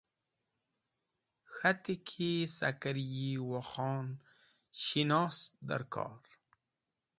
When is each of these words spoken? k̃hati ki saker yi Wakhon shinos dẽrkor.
k̃hati 1.53 1.95
ki 2.07 2.29
saker 2.55 2.97
yi 3.13 3.29
Wakhon 3.49 4.07
shinos 4.81 5.37
dẽrkor. 5.67 6.15